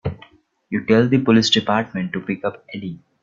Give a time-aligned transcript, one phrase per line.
[0.71, 2.97] You tell the police department to pick up Eddie.